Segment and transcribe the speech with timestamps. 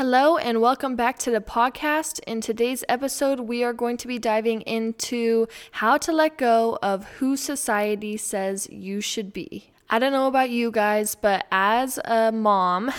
[0.00, 2.20] Hello, and welcome back to the podcast.
[2.20, 7.04] In today's episode, we are going to be diving into how to let go of
[7.18, 9.72] who society says you should be.
[9.90, 12.90] I don't know about you guys, but as a mom,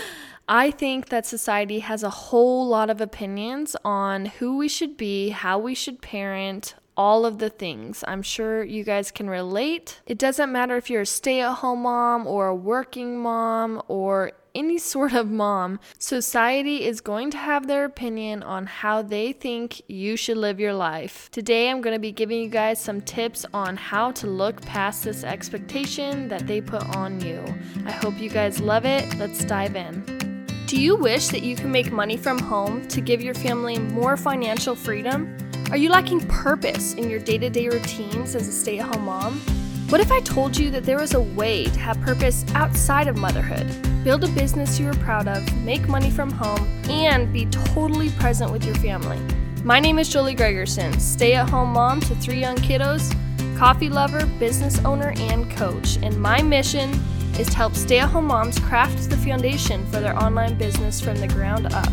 [0.48, 5.28] I think that society has a whole lot of opinions on who we should be,
[5.28, 8.02] how we should parent, all of the things.
[8.08, 10.00] I'm sure you guys can relate.
[10.06, 14.32] It doesn't matter if you're a stay at home mom or a working mom or
[14.58, 19.80] any sort of mom, society is going to have their opinion on how they think
[19.86, 21.28] you should live your life.
[21.30, 25.04] Today, I'm going to be giving you guys some tips on how to look past
[25.04, 27.40] this expectation that they put on you.
[27.86, 29.16] I hope you guys love it.
[29.16, 30.44] Let's dive in.
[30.66, 34.16] Do you wish that you can make money from home to give your family more
[34.16, 35.36] financial freedom?
[35.70, 39.04] Are you lacking purpose in your day to day routines as a stay at home
[39.04, 39.40] mom?
[39.88, 43.16] What if I told you that there was a way to have purpose outside of
[43.16, 43.66] motherhood?
[44.04, 48.52] Build a business you are proud of, make money from home, and be totally present
[48.52, 49.18] with your family.
[49.64, 53.16] My name is Jolie Gregerson, stay at home mom to three young kiddos,
[53.56, 55.96] coffee lover, business owner, and coach.
[56.02, 56.90] And my mission
[57.38, 61.16] is to help stay at home moms craft the foundation for their online business from
[61.16, 61.88] the ground up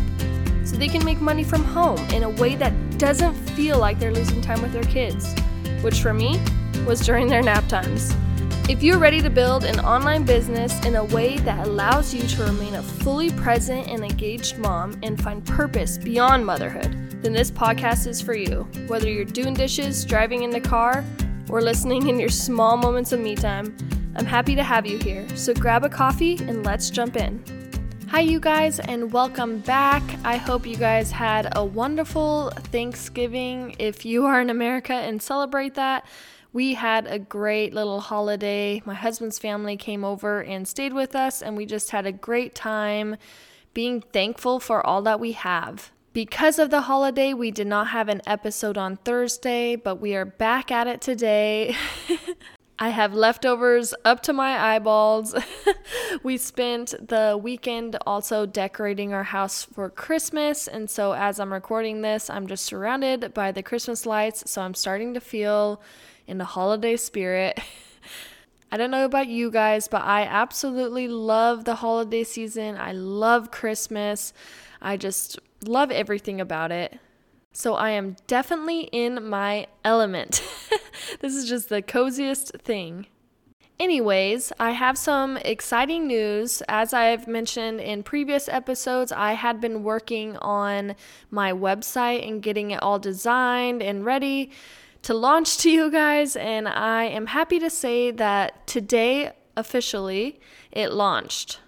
[0.66, 4.12] so they can make money from home in a way that doesn't feel like they're
[4.12, 5.34] losing time with their kids,
[5.80, 6.38] which for me
[6.84, 8.14] was during their nap times.
[8.68, 12.44] If you're ready to build an online business in a way that allows you to
[12.44, 18.06] remain a fully present and engaged mom and find purpose beyond motherhood, then this podcast
[18.06, 18.68] is for you.
[18.88, 21.04] Whether you're doing dishes, driving in the car,
[21.48, 23.76] or listening in your small moments of me time,
[24.16, 25.28] I'm happy to have you here.
[25.36, 27.44] So grab a coffee and let's jump in.
[28.08, 30.02] Hi, you guys, and welcome back.
[30.24, 35.74] I hope you guys had a wonderful Thanksgiving if you are in America and celebrate
[35.74, 36.06] that.
[36.56, 38.80] We had a great little holiday.
[38.86, 42.54] My husband's family came over and stayed with us, and we just had a great
[42.54, 43.16] time
[43.74, 45.92] being thankful for all that we have.
[46.14, 50.24] Because of the holiday, we did not have an episode on Thursday, but we are
[50.24, 51.76] back at it today.
[52.78, 55.34] I have leftovers up to my eyeballs.
[56.22, 60.68] we spent the weekend also decorating our house for Christmas.
[60.68, 64.50] And so, as I'm recording this, I'm just surrounded by the Christmas lights.
[64.50, 65.82] So, I'm starting to feel
[66.26, 67.60] in the holiday spirit.
[68.72, 72.76] I don't know about you guys, but I absolutely love the holiday season.
[72.76, 74.32] I love Christmas.
[74.82, 76.98] I just love everything about it.
[77.52, 80.42] So I am definitely in my element.
[81.20, 83.06] this is just the coziest thing.
[83.78, 86.62] Anyways, I have some exciting news.
[86.66, 90.96] As I've mentioned in previous episodes, I had been working on
[91.30, 94.50] my website and getting it all designed and ready
[95.06, 96.34] to launch to you guys.
[96.34, 100.40] And I am happy to say that today, officially,
[100.72, 101.60] it launched.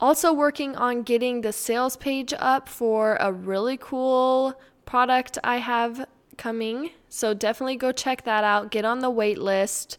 [0.00, 6.08] also working on getting the sales page up for a really cool product I have
[6.36, 6.90] coming.
[7.08, 8.70] So definitely go check that out.
[8.70, 9.98] Get on the wait list.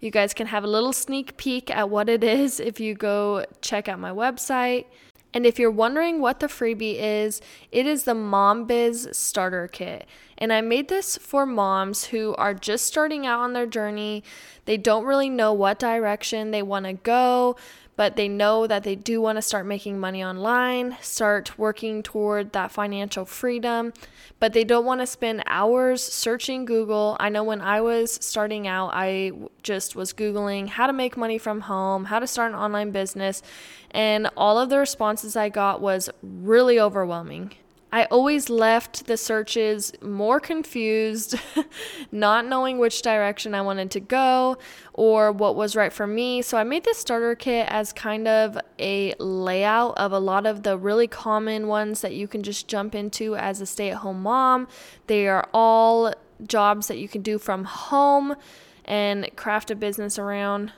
[0.00, 3.44] You guys can have a little sneak peek at what it is if you go
[3.60, 4.86] check out my website.
[5.34, 10.06] And if you're wondering what the freebie is, it is the Mom Biz Starter Kit.
[10.38, 14.24] And I made this for moms who are just starting out on their journey.
[14.64, 17.56] They don't really know what direction they want to go,
[17.98, 22.52] but they know that they do want to start making money online, start working toward
[22.52, 23.92] that financial freedom,
[24.38, 27.16] but they don't want to spend hours searching Google.
[27.18, 29.32] I know when I was starting out, I
[29.64, 33.42] just was Googling how to make money from home, how to start an online business,
[33.90, 37.54] and all of the responses I got was really overwhelming.
[37.90, 41.36] I always left the searches more confused,
[42.12, 44.58] not knowing which direction I wanted to go
[44.92, 46.42] or what was right for me.
[46.42, 50.64] So I made this starter kit as kind of a layout of a lot of
[50.64, 54.22] the really common ones that you can just jump into as a stay at home
[54.22, 54.68] mom.
[55.06, 56.12] They are all
[56.46, 58.36] jobs that you can do from home
[58.84, 60.72] and craft a business around.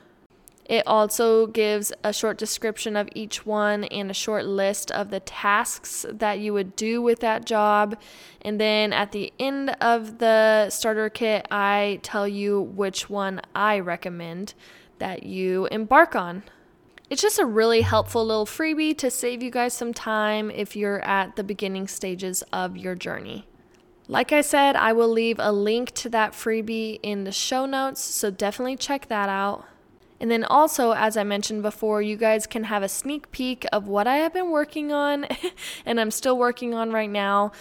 [0.70, 5.19] It also gives a short description of each one and a short list of the
[5.19, 8.00] tasks that you would do with that job.
[8.43, 13.81] And then at the end of the starter kit, I tell you which one I
[13.81, 14.55] recommend
[15.00, 16.44] that you embark on.
[17.11, 21.05] It's just a really helpful little freebie to save you guys some time if you're
[21.05, 23.44] at the beginning stages of your journey.
[24.06, 28.00] Like I said, I will leave a link to that freebie in the show notes,
[28.00, 29.64] so definitely check that out.
[30.20, 33.88] And then also, as I mentioned before, you guys can have a sneak peek of
[33.88, 35.26] what I have been working on
[35.87, 37.52] and I'm still working on right now.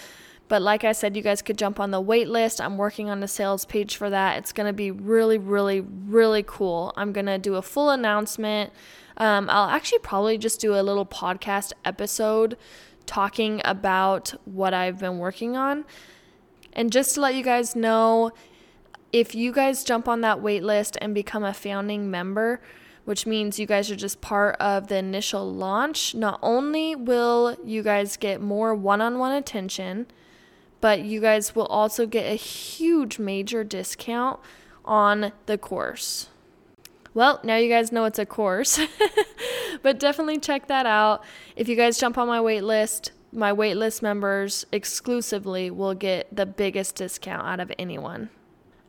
[0.49, 2.59] But like I said, you guys could jump on the wait list.
[2.59, 4.37] I'm working on the sales page for that.
[4.39, 6.91] It's going to be really, really, really cool.
[6.97, 8.73] I'm going to do a full announcement.
[9.17, 12.57] Um, I'll actually probably just do a little podcast episode
[13.05, 15.85] talking about what I've been working on.
[16.73, 18.31] And just to let you guys know,
[19.11, 22.61] if you guys jump on that wait list and become a founding member,
[23.05, 27.81] which means you guys are just part of the initial launch, not only will you
[27.81, 30.05] guys get more one on one attention,
[30.81, 34.39] but you guys will also get a huge major discount
[34.85, 36.29] on the course.
[37.13, 38.79] Well, now you guys know it's a course,
[39.81, 41.23] but definitely check that out.
[41.55, 46.45] If you guys jump on my wait list, my waitlist members exclusively will get the
[46.45, 48.29] biggest discount out of anyone.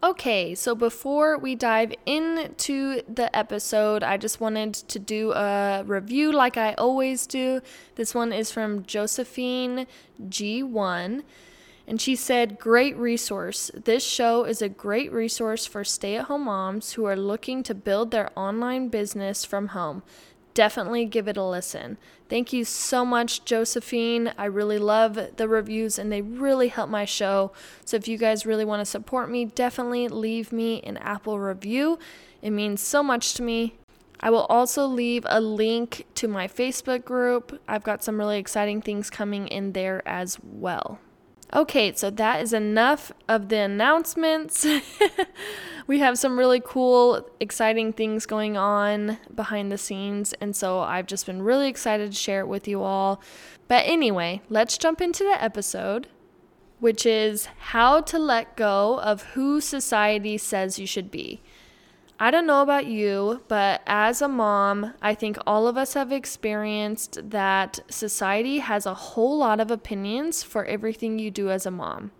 [0.02, 6.32] Okay, so before we dive into the episode, I just wanted to do a review
[6.32, 7.60] like I always do.
[7.96, 9.86] This one is from Josephine
[10.26, 11.22] G1.
[11.86, 13.70] And she said, Great resource.
[13.74, 17.74] This show is a great resource for stay at home moms who are looking to
[17.74, 20.02] build their online business from home
[20.60, 21.96] definitely give it a listen.
[22.28, 24.34] Thank you so much, Josephine.
[24.36, 27.52] I really love the reviews and they really help my show.
[27.86, 31.98] So if you guys really want to support me, definitely leave me an Apple review.
[32.42, 33.76] It means so much to me.
[34.20, 37.58] I will also leave a link to my Facebook group.
[37.66, 40.98] I've got some really exciting things coming in there as well.
[41.54, 44.66] Okay, so that is enough of the announcements.
[45.90, 51.08] we have some really cool, exciting things going on behind the scenes, and so I've
[51.08, 53.20] just been really excited to share it with you all.
[53.66, 56.06] But anyway, let's jump into the episode,
[56.78, 61.40] which is how to let go of who society says you should be.
[62.20, 66.12] I don't know about you, but as a mom, I think all of us have
[66.12, 71.72] experienced that society has a whole lot of opinions for everything you do as a
[71.72, 72.12] mom.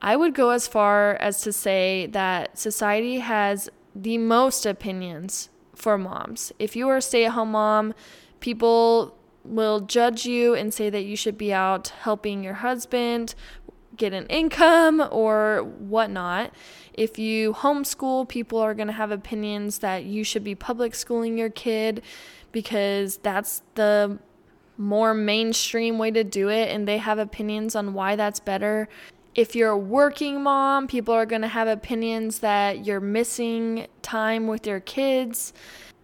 [0.00, 5.98] I would go as far as to say that society has the most opinions for
[5.98, 6.52] moms.
[6.58, 7.94] If you are a stay at home mom,
[8.40, 13.34] people will judge you and say that you should be out helping your husband
[13.96, 16.54] get an income or whatnot.
[16.94, 21.36] If you homeschool, people are going to have opinions that you should be public schooling
[21.36, 22.02] your kid
[22.52, 24.18] because that's the
[24.76, 28.88] more mainstream way to do it, and they have opinions on why that's better.
[29.38, 34.48] If you're a working mom, people are going to have opinions that you're missing time
[34.48, 35.52] with your kids.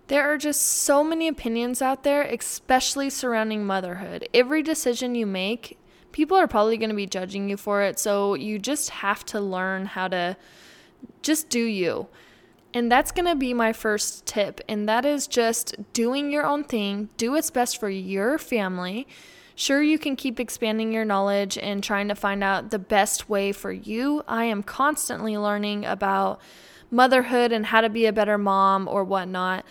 [0.07, 4.29] There are just so many opinions out there, especially surrounding motherhood.
[4.33, 5.77] Every decision you make
[6.13, 7.99] people are probably going to be judging you for it.
[7.99, 10.37] So you just have to learn how to
[11.23, 12.07] just do you.
[12.73, 14.61] And that's going to be my first tip.
[14.69, 19.09] And that is just doing your own thing, do what's best for your family.
[19.57, 23.53] Sure, you can keep expanding your knowledge and trying to find out the best way
[23.53, 24.25] for you.
[24.27, 26.41] I am constantly learning about
[26.91, 29.65] motherhood and how to be a better mom or whatnot.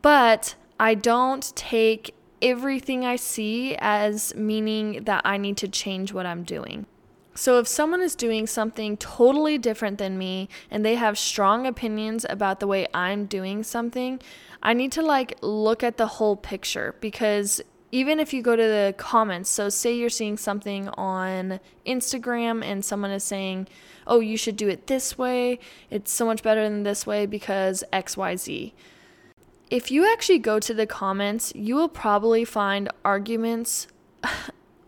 [0.00, 6.24] But I don't take everything I see as meaning that I need to change what
[6.24, 6.86] I'm doing.
[7.34, 12.26] So, if someone is doing something totally different than me and they have strong opinions
[12.28, 14.20] about the way I'm doing something,
[14.60, 17.60] I need to like look at the whole picture because
[17.90, 22.84] even if you go to the comments, so say you're seeing something on Instagram and
[22.84, 23.68] someone is saying,
[24.06, 25.58] oh, you should do it this way,
[25.90, 28.72] it's so much better than this way because XYZ
[29.70, 33.86] if you actually go to the comments, you will probably find arguments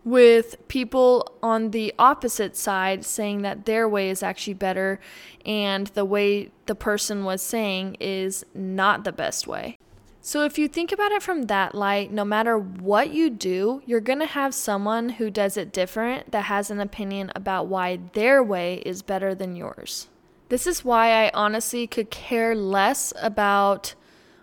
[0.03, 4.99] with people on the opposite side saying that their way is actually better
[5.45, 9.77] and the way the person was saying is not the best way.
[10.23, 13.99] So, if you think about it from that light, no matter what you do, you're
[13.99, 18.43] going to have someone who does it different that has an opinion about why their
[18.43, 20.09] way is better than yours.
[20.49, 23.95] This is why I honestly could care less about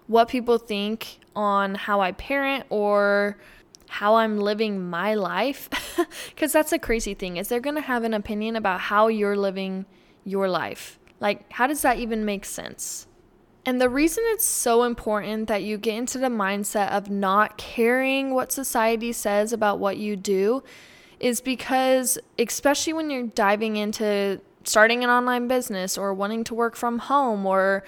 [0.08, 3.38] what people think on how I parent or
[3.88, 5.68] how I'm living my life
[6.30, 9.36] because that's a crazy thing is they're going to have an opinion about how you're
[9.36, 9.86] living
[10.24, 10.98] your life.
[11.20, 13.06] Like how does that even make sense?
[13.66, 18.34] And the reason it's so important that you get into the mindset of not caring
[18.34, 20.62] what society says about what you do
[21.20, 26.76] is because especially when you're diving into starting an online business or wanting to work
[26.76, 27.84] from home or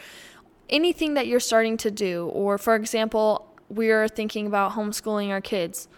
[0.68, 5.88] anything that you're starting to do, or for example, we're thinking about homeschooling our kids.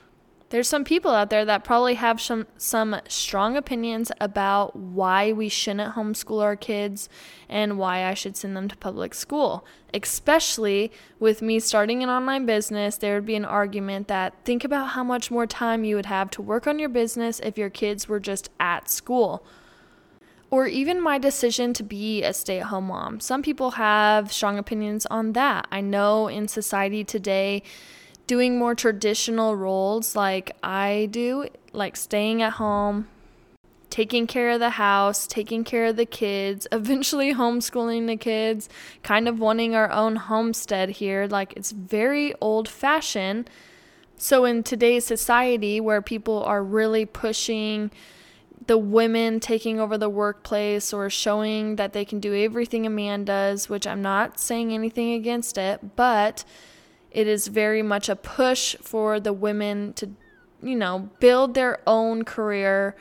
[0.52, 5.49] There's some people out there that probably have some some strong opinions about why we
[5.49, 7.09] shouldn't homeschool our kids
[7.49, 9.64] and why I should send them to public school.
[9.94, 14.90] Especially with me starting an online business, there would be an argument that think about
[14.90, 18.06] how much more time you would have to work on your business if your kids
[18.06, 19.42] were just at school.
[20.50, 23.21] Or even my decision to be a stay at home mom.
[23.21, 25.66] Some people have strong opinions on that.
[25.73, 27.62] I know in society today,
[28.33, 33.07] doing more traditional roles like I do, like staying at home,
[33.91, 38.71] taking care of the house, taking care of the kids, eventually homeschooling the kids,
[39.03, 41.27] kind of wanting our own homestead here.
[41.27, 43.51] Like it's very old fashioned.
[44.17, 47.91] So, in today's society where people are really pushing
[48.67, 53.27] the women taking over the workplace or showing that they can do everything a man
[53.27, 56.47] does, which I'm not saying anything against it, but
[57.12, 60.11] it is very much a push for the women to,
[60.62, 62.97] you know, build their own career.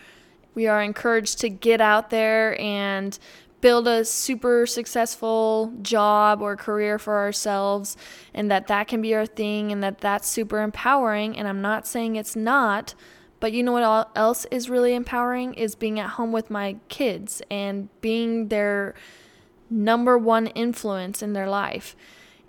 [0.53, 3.18] We are encouraged to get out there and
[3.62, 7.96] build a super successful job or career for ourselves
[8.34, 11.88] and that that can be our thing and that that's super empowering and I'm not
[11.88, 12.96] saying it's not
[13.39, 17.41] but you know what else is really empowering is being at home with my kids
[17.51, 18.96] and being their
[19.70, 21.96] number one influence in their life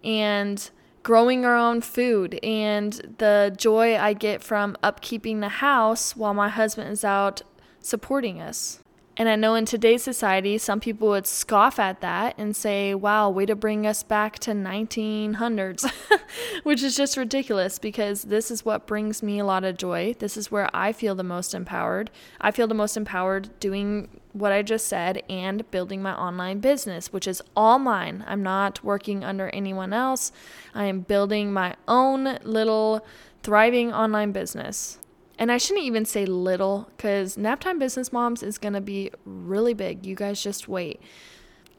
[0.02, 0.70] and
[1.02, 6.48] growing our own food and the joy I get from upkeeping the house while my
[6.48, 7.42] husband is out
[7.80, 8.80] supporting us.
[9.14, 13.28] And I know in today's society, some people would scoff at that and say, wow,
[13.28, 15.90] way to bring us back to 1900s,
[16.62, 20.14] which is just ridiculous because this is what brings me a lot of joy.
[20.18, 22.10] This is where I feel the most empowered.
[22.40, 27.12] I feel the most empowered doing what I just said and building my online business,
[27.12, 28.24] which is all mine.
[28.26, 30.32] I'm not working under anyone else.
[30.74, 33.04] I am building my own little
[33.42, 34.98] thriving online business.
[35.42, 39.74] And I shouldn't even say little because Naptime Business Moms is going to be really
[39.74, 40.06] big.
[40.06, 41.02] You guys just wait.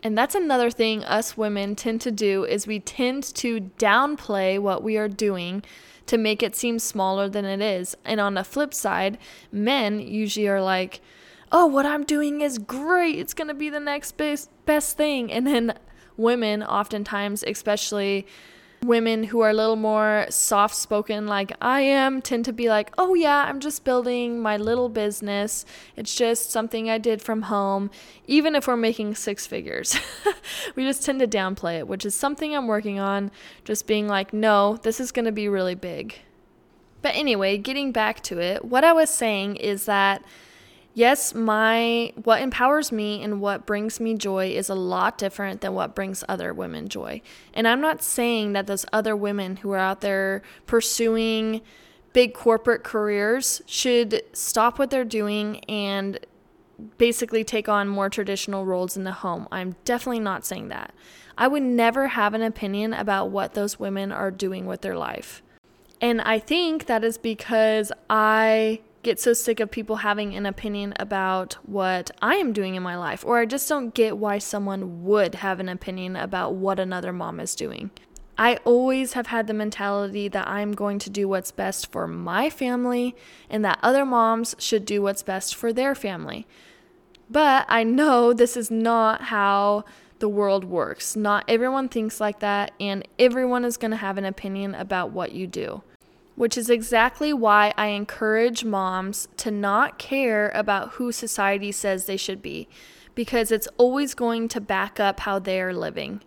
[0.03, 4.84] And that's another thing us women tend to do is we tend to downplay what
[4.84, 5.63] we are doing
[6.08, 7.96] to make it seem smaller than it is.
[8.03, 9.17] And on the flip side,
[9.50, 11.00] men usually are like,
[11.50, 13.17] "Oh, what I'm doing is great.
[13.17, 15.79] It's going to be the next best best thing." And then
[16.17, 18.27] women oftentimes, especially
[18.84, 22.94] women who are a little more soft spoken, like I am, tend to be like,
[22.98, 25.66] oh, yeah, I'm just building my little business.
[25.96, 27.90] It's just something I did from home,
[28.28, 29.98] even if we're making six figures.
[30.75, 33.32] we just tend to downplay it, which is something I'm working on,
[33.63, 36.20] just being like, no, this is going to be really big.
[37.02, 40.24] But anyway, getting back to it, what I was saying is that
[40.94, 45.74] yes, my what empowers me and what brings me joy is a lot different than
[45.74, 47.22] what brings other women joy.
[47.54, 51.62] And I'm not saying that those other women who are out there pursuing
[52.14, 56.20] big corporate careers should stop what they're doing and
[56.98, 59.48] basically take on more traditional roles in the home.
[59.52, 60.94] I'm definitely not saying that.
[61.38, 65.42] I would never have an opinion about what those women are doing with their life.
[66.00, 70.94] And I think that is because I get so sick of people having an opinion
[70.98, 75.04] about what I am doing in my life, or I just don't get why someone
[75.04, 77.92] would have an opinion about what another mom is doing.
[78.38, 82.50] I always have had the mentality that I'm going to do what's best for my
[82.50, 83.16] family
[83.50, 86.48] and that other moms should do what's best for their family.
[87.30, 89.86] But I know this is not how
[90.18, 91.16] the world works.
[91.16, 95.34] Not everyone thinks like that, and everyone is going to have an opinion about what
[95.34, 95.84] you do
[96.36, 102.18] which is exactly why I encourage moms to not care about who society says they
[102.18, 102.68] should be,
[103.16, 106.22] because it's always going to back up how they are living.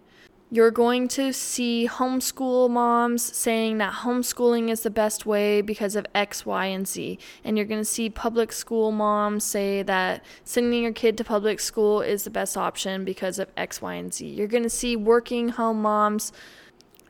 [0.49, 6.07] You're going to see homeschool moms saying that homeschooling is the best way because of
[6.15, 7.19] X, Y, and Z.
[7.43, 11.59] And you're going to see public school moms say that sending your kid to public
[11.59, 14.25] school is the best option because of X, Y, and Z.
[14.25, 16.33] You're going to see working home moms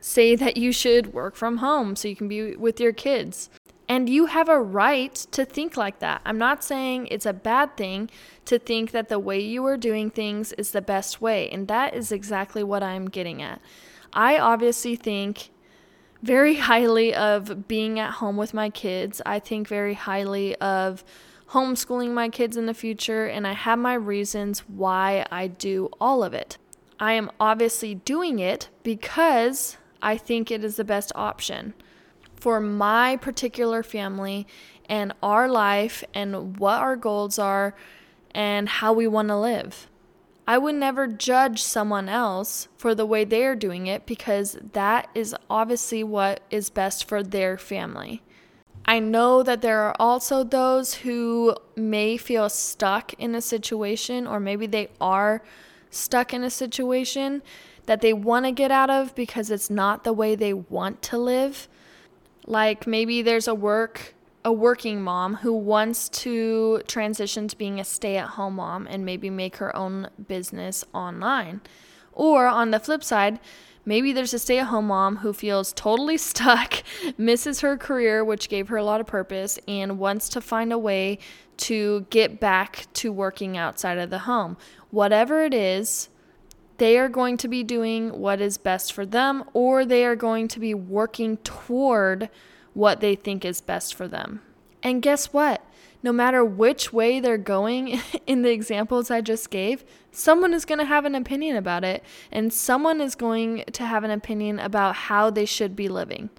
[0.07, 3.49] say that you should work from home so you can be with your kids.
[3.89, 6.21] And you have a right to think like that.
[6.25, 8.09] I'm not saying it's a bad thing
[8.45, 11.49] to think that the way you are doing things is the best way.
[11.49, 13.61] And that is exactly what I'm getting at.
[14.13, 15.51] I obviously think
[16.21, 19.21] very highly of being at home with my kids.
[19.25, 21.03] I think very highly of
[21.49, 23.25] homeschooling my kids in the future.
[23.25, 26.57] And I have my reasons why I do all of it.
[26.99, 31.73] I am obviously doing it because I think it is the best option
[32.35, 34.47] for my particular family
[34.87, 37.75] and our life and what our goals are
[38.31, 39.87] and how we want to live.
[40.47, 45.09] I would never judge someone else for the way they are doing it because that
[45.13, 48.21] is obviously what is best for their family.
[48.85, 54.39] I know that there are also those who may feel stuck in a situation, or
[54.39, 55.43] maybe they are
[55.89, 57.41] stuck in a situation
[57.87, 61.17] that they want to get out of because it's not the way they want to
[61.17, 61.67] live.
[62.45, 64.13] Like maybe there's a work
[64.45, 69.57] a working mom who wants to transition to being a stay-at-home mom and maybe make
[69.57, 71.59] her own business online.
[72.13, 73.39] Or on the flip side,
[73.87, 76.83] Maybe there's a stay at home mom who feels totally stuck,
[77.17, 80.77] misses her career, which gave her a lot of purpose, and wants to find a
[80.77, 81.19] way
[81.55, 84.57] to get back to working outside of the home.
[84.91, 86.09] Whatever it is,
[86.77, 90.47] they are going to be doing what is best for them, or they are going
[90.49, 92.29] to be working toward
[92.73, 94.41] what they think is best for them.
[94.83, 95.63] And guess what?
[96.03, 100.79] no matter which way they're going in the examples I just gave, someone is going
[100.79, 104.95] to have an opinion about it, and someone is going to have an opinion about
[104.95, 106.29] how they should be living.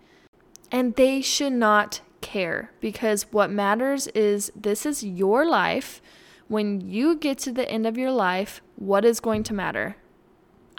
[0.71, 6.03] And they should not care because what matters is this is your life.
[6.47, 9.97] When you get to the end of your life, what is going to matter?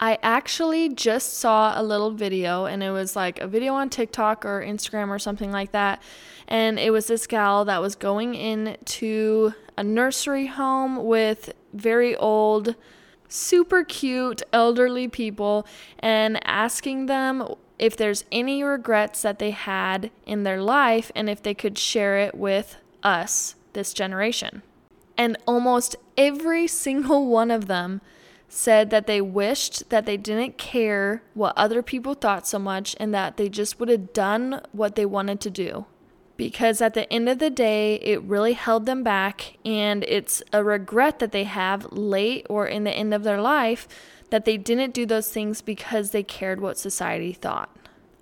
[0.02, 4.46] I actually just saw a little video, and it was like a video on TikTok
[4.46, 6.02] or Instagram or something like that.
[6.48, 12.76] And it was this gal that was going into a nursery home with very old,
[13.28, 15.66] super cute elderly people
[15.98, 21.42] and asking them if there's any regrets that they had in their life and if
[21.42, 24.62] they could share it with us, this generation.
[25.16, 28.00] And almost every single one of them
[28.52, 33.14] said that they wished that they didn't care what other people thought so much and
[33.14, 35.86] that they just would have done what they wanted to do.
[36.36, 40.64] Because at the end of the day, it really held them back, and it's a
[40.64, 43.86] regret that they have late or in the end of their life
[44.30, 47.76] that they didn't do those things because they cared what society thought.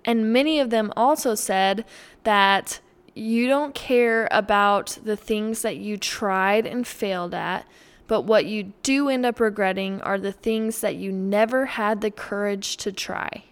[0.05, 1.85] And many of them also said
[2.23, 2.81] that
[3.15, 7.65] you don't care about the things that you tried and failed at
[8.09, 12.09] but what you do end up regretting are the things that you never had the
[12.09, 13.43] courage to try.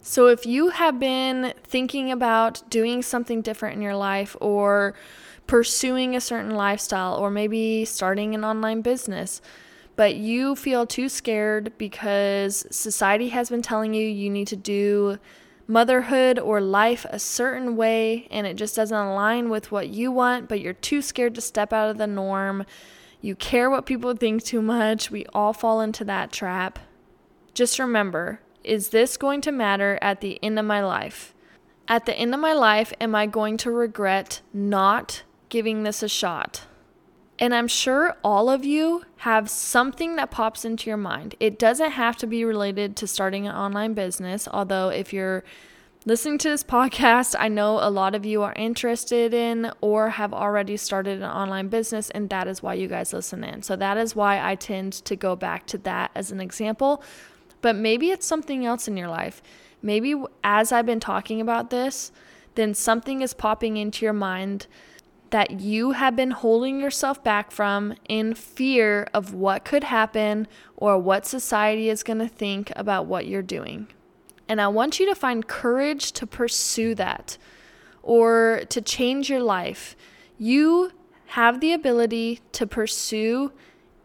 [0.00, 4.94] So if you have been thinking about doing something different in your life or
[5.46, 9.42] pursuing a certain lifestyle or maybe starting an online business,
[9.96, 15.18] but you feel too scared because society has been telling you you need to do
[15.66, 20.48] motherhood or life a certain way and it just doesn't align with what you want,
[20.48, 22.64] but you're too scared to step out of the norm
[23.20, 25.10] you care what people think too much.
[25.10, 26.78] We all fall into that trap.
[27.54, 31.34] Just remember is this going to matter at the end of my life?
[31.88, 36.08] At the end of my life, am I going to regret not giving this a
[36.08, 36.66] shot?
[37.38, 41.36] And I'm sure all of you have something that pops into your mind.
[41.40, 45.42] It doesn't have to be related to starting an online business, although, if you're
[46.06, 50.32] listening to this podcast, I know a lot of you are interested in or have
[50.32, 53.62] already started an online business, and that is why you guys listen in.
[53.62, 57.02] So, that is why I tend to go back to that as an example.
[57.60, 59.42] But maybe it's something else in your life.
[59.82, 62.12] Maybe as I've been talking about this,
[62.54, 64.66] then something is popping into your mind
[65.30, 70.98] that you have been holding yourself back from in fear of what could happen or
[70.98, 73.86] what society is going to think about what you're doing.
[74.50, 77.38] And I want you to find courage to pursue that
[78.02, 79.94] or to change your life.
[80.38, 80.90] You
[81.26, 83.52] have the ability to pursue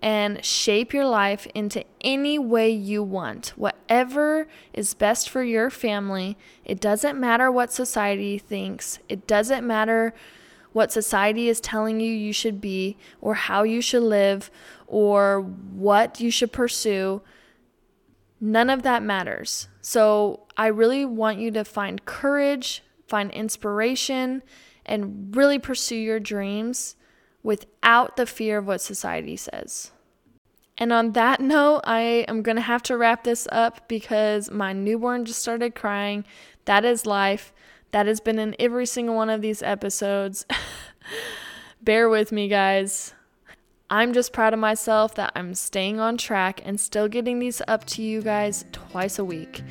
[0.04, 6.38] and shape your life into any way you want, whatever is best for your family.
[6.64, 10.14] It doesn't matter what society thinks, it doesn't matter
[10.74, 14.52] what society is telling you you should be, or how you should live,
[14.86, 17.24] or what you should pursue.
[18.40, 19.70] None of that matters.
[19.88, 24.42] So I really want you to find courage, find inspiration,
[24.84, 26.96] and really pursue your dreams
[27.44, 29.92] without the fear of what society says.
[30.76, 34.74] And on that note, I am going to have to wrap this up because my
[34.74, 36.26] newborn just started crying.
[36.66, 37.54] That is life.
[37.92, 40.48] That has been in every single one of these episodes.
[41.84, 43.14] Bear with me, guys.
[43.96, 47.86] I'm just proud of myself that I'm staying on track and still getting these up
[47.86, 49.64] to you guys twice a week.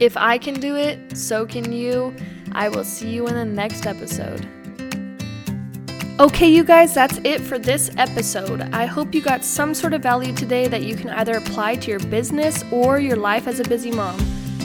[0.00, 2.12] If I can do it, so can you.
[2.50, 4.48] I will see you in the next episode.
[6.18, 8.62] Okay, you guys, that's it for this episode.
[8.72, 11.88] I hope you got some sort of value today that you can either apply to
[11.88, 14.18] your business or your life as a busy mom.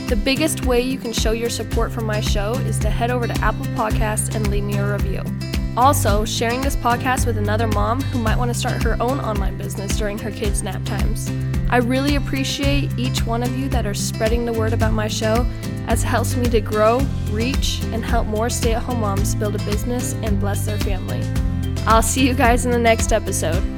[0.08, 3.28] The biggest way you can show your support for my show is to head over
[3.28, 5.22] to Apple Podcasts and leave me a review.
[5.78, 9.58] Also, sharing this podcast with another mom who might want to start her own online
[9.58, 11.30] business during her kids' nap times.
[11.70, 15.46] I really appreciate each one of you that are spreading the word about my show.
[15.88, 19.54] as it helps me to grow, reach, and help more stay at home moms build
[19.56, 21.22] a business and bless their family.
[21.86, 23.75] I'll see you guys in the next episode.